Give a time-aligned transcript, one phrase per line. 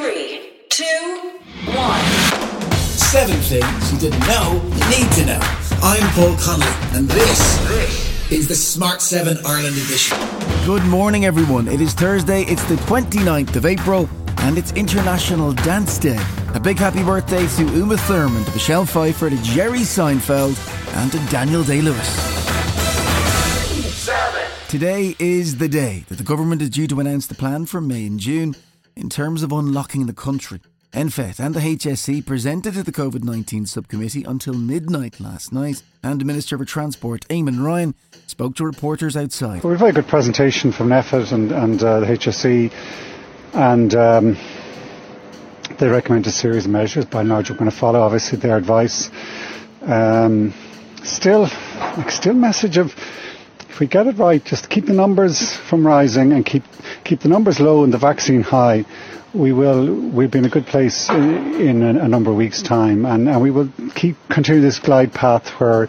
[0.00, 1.32] Three, two,
[1.74, 2.04] one.
[3.10, 5.40] Seven things you didn't know you need to know.
[5.82, 10.16] I'm Paul Connolly, and this is the Smart 7 Ireland edition.
[10.64, 11.66] Good morning, everyone.
[11.66, 14.08] It is Thursday, it's the 29th of April,
[14.42, 16.24] and it's International Dance Day.
[16.54, 20.56] A big happy birthday to Uma Thurman, to Michelle Pfeiffer, to Jerry Seinfeld,
[20.94, 22.38] and to Daniel Day Lewis.
[24.68, 28.06] Today is the day that the government is due to announce the plan for May
[28.06, 28.54] and June
[28.98, 30.60] in terms of unlocking the country.
[30.92, 36.24] NPHET and the HSE presented to the COVID 19 subcommittee until midnight last night, and
[36.24, 37.94] Minister for Transport, Eamon Ryan,
[38.26, 39.62] spoke to reporters outside.
[39.62, 42.72] Well, we have a very good presentation from NPHET and, and uh, the HSE,
[43.52, 44.36] and um,
[45.78, 47.04] they recommend a series of measures.
[47.04, 49.10] By and large, we're going to follow, obviously, their advice.
[49.82, 50.54] Um,
[51.04, 51.42] still,
[51.96, 52.94] like, still message of
[53.68, 56.64] if we get it right, just keep the numbers from rising and keep
[57.04, 58.84] keep the numbers low and the vaccine high,
[59.34, 63.04] we will we'll be in a good place in, in a, number of weeks' time,
[63.04, 65.88] and, and we will keep continue this glide path where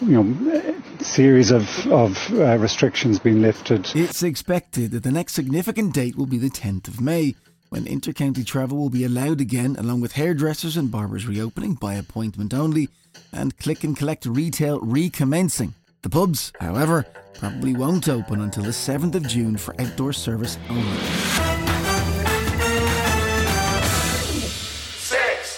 [0.00, 3.88] you know series of of uh, restrictions being lifted.
[3.94, 7.36] It's expected that the next significant date will be the 10th of May.
[7.68, 12.52] When intercounty travel will be allowed again, along with hairdressers and barbers reopening by appointment
[12.52, 12.88] only,
[13.32, 15.74] and click and collect retail recommencing.
[16.02, 20.96] The pubs, however, probably won't open until the 7th of June for outdoor service only.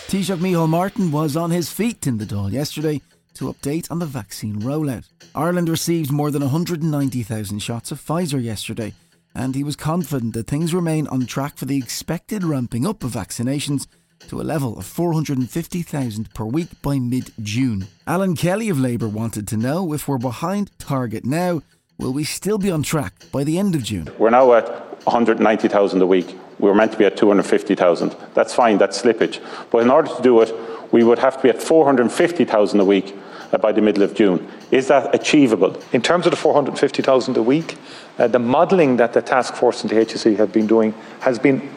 [0.08, 3.00] Taoiseach Micheál Martin was on his feet in the Dáil yesterday
[3.34, 5.08] to update on the vaccine rollout.
[5.34, 8.92] Ireland received more than 190,000 shots of Pfizer yesterday,
[9.34, 13.12] and he was confident that things remain on track for the expected ramping up of
[13.12, 13.86] vaccinations
[14.28, 17.88] to a level of 450,000 per week by mid June.
[18.06, 21.62] Alan Kelly of Labour wanted to know if we're behind target now,
[21.98, 24.10] will we still be on track by the end of June?
[24.18, 24.68] We're now at
[25.06, 26.36] 190,000 a week.
[26.58, 28.16] We were meant to be at 250,000.
[28.34, 29.40] That's fine, that's slippage.
[29.70, 30.54] But in order to do it,
[30.92, 33.16] we would have to be at 450,000 a week
[33.52, 34.48] uh, by the middle of June.
[34.70, 35.76] Is that achievable?
[35.92, 37.76] In terms of the 450,000 a week,
[38.18, 41.68] uh, the modelling that the task force and the HSE have been doing has been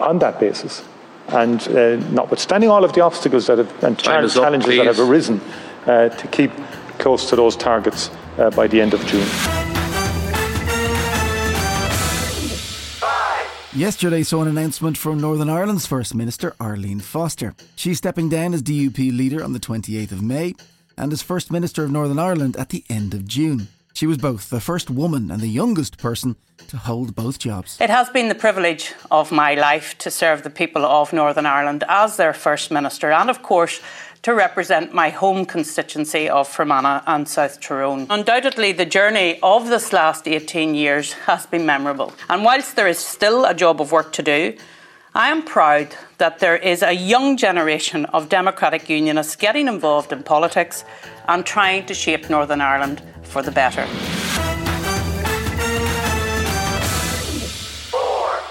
[0.00, 0.82] on that basis.
[1.28, 5.40] And uh, notwithstanding all of the obstacles that have, and challenges up, that have arisen,
[5.86, 6.50] uh, to keep
[6.98, 9.26] close to those targets uh, by the end of June.
[13.74, 17.54] Yesterday saw an announcement from Northern Ireland's First Minister, Arlene Foster.
[17.74, 20.52] She's stepping down as DUP leader on the 28th of May
[20.98, 23.68] and as First Minister of Northern Ireland at the end of June.
[23.94, 26.36] She was both the first woman and the youngest person
[26.68, 27.78] to hold both jobs.
[27.80, 31.84] It has been the privilege of my life to serve the people of Northern Ireland
[31.88, 33.80] as their First Minister and, of course,
[34.22, 38.06] to represent my home constituency of Fermanagh and South Tyrone.
[38.08, 42.12] Undoubtedly, the journey of this last 18 years has been memorable.
[42.30, 44.56] And whilst there is still a job of work to do,
[45.14, 50.22] I am proud that there is a young generation of Democratic Unionists getting involved in
[50.22, 50.86] politics
[51.28, 53.84] and trying to shape Northern Ireland for the better.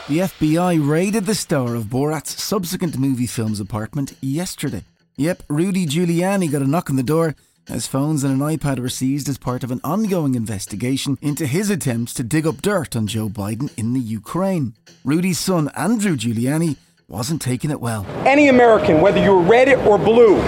[0.07, 4.83] The FBI raided the star of Borat's subsequent movie film's apartment yesterday.
[5.17, 7.35] Yep, Rudy Giuliani got a knock on the door
[7.69, 11.69] as phones and an iPad were seized as part of an ongoing investigation into his
[11.69, 14.73] attempts to dig up dirt on Joe Biden in the Ukraine.
[15.03, 16.77] Rudy's son, Andrew Giuliani,
[17.07, 18.05] wasn't taking it well.
[18.25, 20.41] Any American, whether you're red or blue,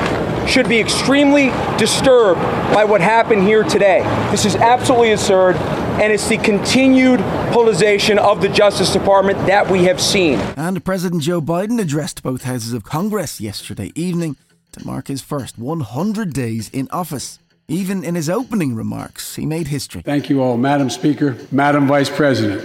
[0.48, 1.48] should be extremely
[1.78, 2.42] disturbed
[2.74, 4.02] by what happened here today.
[4.32, 7.20] This is absolutely absurd, and it's the continued
[7.52, 10.40] polarization of the Justice Department that we have seen.
[10.58, 14.36] And President Joe Biden addressed both houses of Congress yesterday evening
[14.74, 17.40] to mark his first 100 days in office.
[17.68, 20.02] Even in his opening remarks, he made history.
[20.02, 22.62] Thank you all, Madam Speaker, Madam Vice President.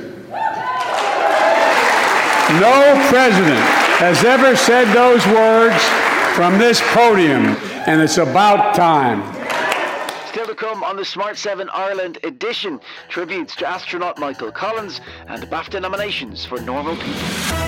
[2.61, 3.61] No president
[4.01, 5.83] has ever said those words
[6.35, 7.45] from this podium,
[7.87, 9.23] and it's about time.
[10.29, 15.43] Still to come on the Smart 7 Ireland edition, tributes to astronaut Michael Collins and
[15.45, 17.67] BAFTA nominations for normal people.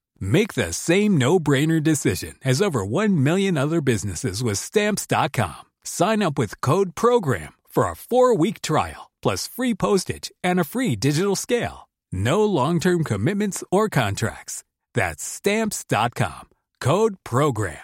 [0.21, 5.63] Make the same no-brainer decision as over 1 million other businesses with stamps.com.
[5.83, 10.95] Sign up with code program for a 4-week trial plus free postage and a free
[10.95, 11.89] digital scale.
[12.11, 14.63] No long-term commitments or contracts.
[14.93, 16.49] That's stamps.com.
[16.79, 17.77] Code program.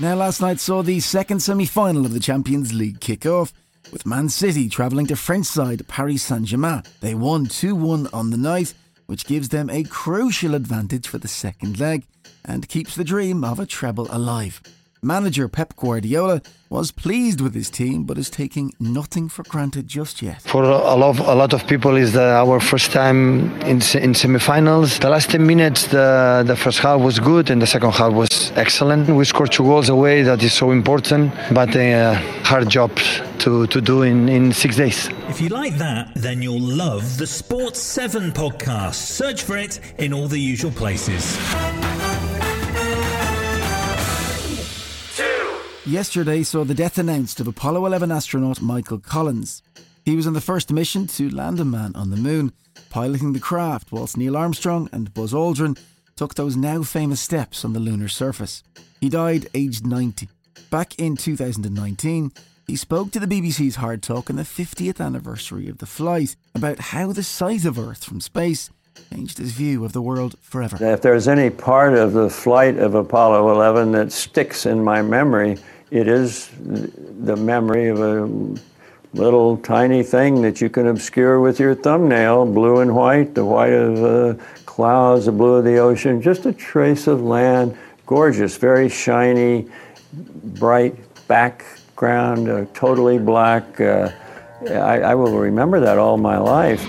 [0.00, 3.52] Now, last night saw the second semi final of the Champions League kick off,
[3.92, 6.82] with Man City travelling to French side Paris Saint Germain.
[7.00, 8.74] They won 2 1 on the night,
[9.06, 12.04] which gives them a crucial advantage for the second leg
[12.44, 14.60] and keeps the dream of a treble alive.
[15.04, 16.40] Manager Pep Guardiola
[16.70, 20.42] was pleased with his team, but is taking nothing for granted just yet.
[20.42, 24.98] For a lot, a lot of people, is our first time in in semi-finals.
[24.98, 28.52] The last 10 minutes, the the first half was good, and the second half was
[28.56, 29.08] excellent.
[29.08, 30.22] We scored two goals away.
[30.22, 32.14] That is so important, but a uh,
[32.44, 32.90] hard job
[33.44, 35.08] to, to do in, in six days.
[35.28, 38.94] If you like that, then you'll love the Sports 7 podcast.
[38.94, 41.36] Search for it in all the usual places.
[45.86, 49.62] Yesterday saw the death announced of Apollo 11 astronaut Michael Collins.
[50.06, 52.52] He was on the first mission to land a man on the moon,
[52.88, 55.78] piloting the craft whilst Neil Armstrong and Buzz Aldrin
[56.16, 58.62] took those now famous steps on the lunar surface.
[58.98, 60.26] He died aged 90.
[60.70, 62.32] Back in 2019,
[62.66, 66.78] he spoke to the BBC's Hard Talk on the 50th anniversary of the flight about
[66.80, 68.70] how the sight of Earth from space
[69.12, 70.78] changed his view of the world forever.
[70.80, 75.58] If there's any part of the flight of Apollo 11 that sticks in my memory,
[75.94, 78.26] it is the memory of a
[79.16, 83.72] little tiny thing that you can obscure with your thumbnail, blue and white, the white
[83.72, 88.88] of uh, clouds, the blue of the ocean, just a trace of land, gorgeous, very
[88.88, 89.68] shiny,
[90.58, 90.96] bright
[91.28, 93.80] background, uh, totally black.
[93.80, 94.10] Uh,
[94.68, 96.82] I, I will remember that all my life.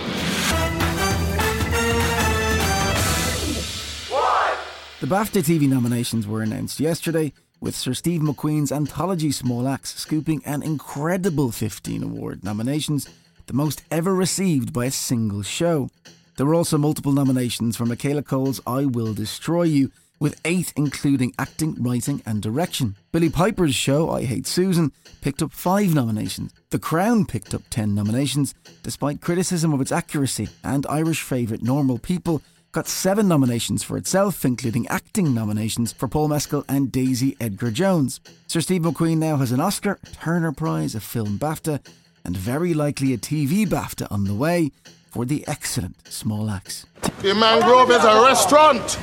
[5.00, 10.42] The BAFTA TV nominations were announced yesterday, with Sir Steve McQueen's anthology Small Axe scooping
[10.46, 13.10] an incredible 15 award nominations,
[13.48, 15.90] the most ever received by a single show.
[16.38, 21.34] There were also multiple nominations for Michaela Coel's I Will Destroy You, with eight including
[21.38, 22.96] acting, writing, and direction.
[23.12, 24.92] Billie Piper's show, I Hate Susan,
[25.22, 26.54] picked up five nominations.
[26.70, 28.54] The Crown picked up 10 nominations,
[28.84, 32.42] despite criticism of its accuracy, and Irish favourite Normal People
[32.76, 38.20] got seven nominations for itself, including acting nominations for Paul Mescal and Daisy Edgar Jones.
[38.48, 41.80] Sir Steve McQueen now has an Oscar, a Turner Prize, a Film BAFTA,
[42.26, 44.72] and very likely a TV BAFTA on the way
[45.10, 46.86] for the excellent Small Axe.
[47.22, 49.00] The Mangrove is a restaurant.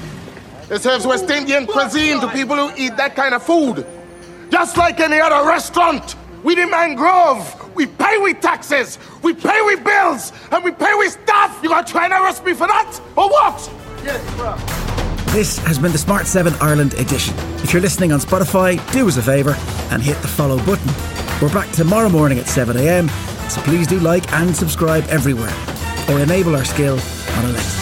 [0.71, 3.87] It serves West Indian cuisine to people who eat that kind of food.
[4.51, 6.15] Just like any other restaurant,
[6.45, 7.87] we the Mangrove we
[8.73, 11.59] taxes, we pay with bills, and we pay with stuff.
[11.63, 13.01] You gonna try and arrest me for that?
[13.17, 13.73] Or what?
[14.05, 14.57] Yes, bro.
[15.33, 17.35] This has been the Smart 7 Ireland edition.
[17.63, 19.57] If you're listening on Spotify, do us a favour
[19.91, 20.93] and hit the follow button.
[21.41, 23.09] We're back tomorrow morning at 7am,
[23.51, 25.55] so please do like and subscribe everywhere
[26.11, 26.99] or enable our skill
[27.39, 27.82] on Alexa.